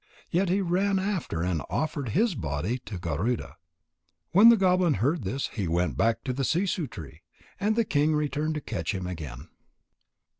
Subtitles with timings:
[0.31, 3.57] Yet he ran after and offered his body to Garuda."
[4.31, 7.21] When the goblin heard this, he went back to the sissoo tree.
[7.59, 9.49] And the king returned to catch him again.